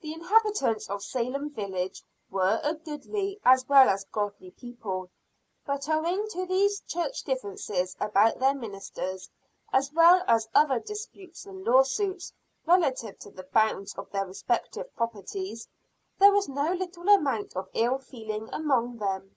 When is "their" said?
8.40-8.56, 14.10-14.26